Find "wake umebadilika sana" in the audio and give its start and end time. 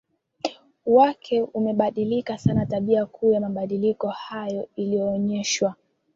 0.85-2.65